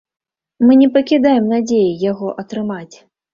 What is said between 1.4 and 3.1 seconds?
надзеі яго атрымаць.